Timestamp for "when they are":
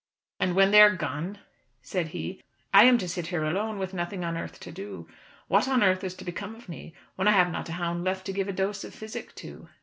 0.55-0.95